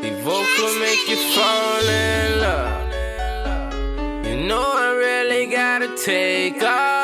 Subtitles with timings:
[0.00, 2.92] The vocal make you fall in love.
[4.24, 6.97] You know I really gotta take off.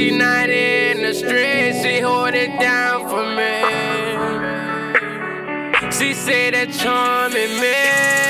[0.00, 3.60] She not in the streets, she hold it down for me.
[5.92, 8.29] She say that charming man.